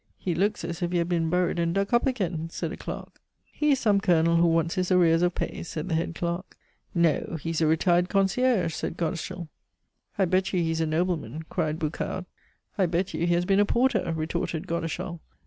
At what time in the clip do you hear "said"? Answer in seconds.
2.49-2.71, 5.61-5.89, 8.73-8.97